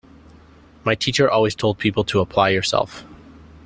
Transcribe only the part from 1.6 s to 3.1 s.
people to "apply yourself!".